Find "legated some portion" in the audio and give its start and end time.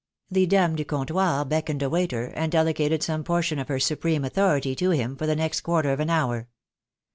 2.63-3.59